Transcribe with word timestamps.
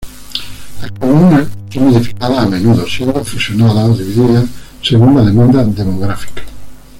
Las 0.81 0.91
comunas 0.93 1.47
son 1.71 1.89
modificadas 1.91 2.39
a 2.39 2.47
menudo, 2.49 2.87
siendo 2.87 3.23
fusionadas 3.23 3.87
o 3.87 3.93
divididas 3.95 4.45
según 4.81 5.15
la 5.15 5.21
demanda 5.23 5.63
demográfica. 5.63 6.41